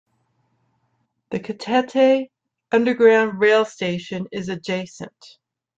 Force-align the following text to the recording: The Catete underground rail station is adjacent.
The 1.29 1.39
Catete 1.39 2.31
underground 2.71 3.39
rail 3.39 3.65
station 3.65 4.25
is 4.31 4.49
adjacent. 4.49 5.37